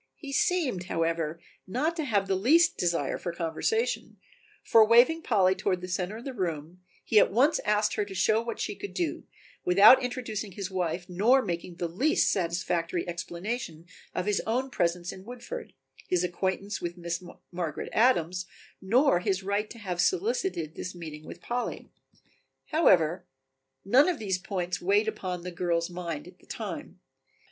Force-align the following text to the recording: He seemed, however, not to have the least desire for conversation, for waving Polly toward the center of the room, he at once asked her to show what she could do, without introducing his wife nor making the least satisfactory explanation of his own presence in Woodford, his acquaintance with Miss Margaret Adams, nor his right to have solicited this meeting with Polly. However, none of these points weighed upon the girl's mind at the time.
He 0.15 0.31
seemed, 0.33 0.85
however, 0.85 1.39
not 1.67 1.95
to 1.97 2.05
have 2.05 2.27
the 2.27 2.33
least 2.33 2.75
desire 2.75 3.19
for 3.19 3.31
conversation, 3.31 4.17
for 4.63 4.83
waving 4.83 5.21
Polly 5.21 5.53
toward 5.53 5.79
the 5.81 5.87
center 5.87 6.17
of 6.17 6.25
the 6.25 6.33
room, 6.33 6.81
he 7.05 7.19
at 7.19 7.31
once 7.31 7.59
asked 7.65 7.93
her 7.93 8.05
to 8.05 8.15
show 8.15 8.41
what 8.41 8.59
she 8.59 8.73
could 8.73 8.95
do, 8.95 9.25
without 9.63 10.01
introducing 10.01 10.53
his 10.53 10.71
wife 10.71 11.05
nor 11.07 11.43
making 11.43 11.75
the 11.75 11.87
least 11.87 12.31
satisfactory 12.31 13.07
explanation 13.07 13.85
of 14.15 14.25
his 14.25 14.41
own 14.47 14.71
presence 14.71 15.11
in 15.11 15.23
Woodford, 15.23 15.71
his 16.07 16.23
acquaintance 16.23 16.81
with 16.81 16.97
Miss 16.97 17.23
Margaret 17.51 17.89
Adams, 17.93 18.47
nor 18.81 19.19
his 19.19 19.43
right 19.43 19.69
to 19.69 19.77
have 19.77 20.01
solicited 20.01 20.73
this 20.73 20.95
meeting 20.95 21.25
with 21.25 21.41
Polly. 21.41 21.91
However, 22.71 23.27
none 23.85 24.09
of 24.09 24.17
these 24.17 24.39
points 24.39 24.81
weighed 24.81 25.07
upon 25.07 25.43
the 25.43 25.51
girl's 25.51 25.91
mind 25.91 26.27
at 26.27 26.39
the 26.39 26.47
time. 26.47 27.01